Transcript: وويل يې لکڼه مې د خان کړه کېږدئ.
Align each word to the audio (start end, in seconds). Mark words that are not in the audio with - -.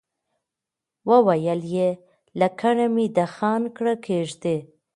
وويل 1.09 1.61
يې 1.75 1.89
لکڼه 2.39 2.85
مې 2.93 3.05
د 3.17 3.19
خان 3.35 3.61
کړه 3.75 3.93
کېږدئ. 4.05 4.57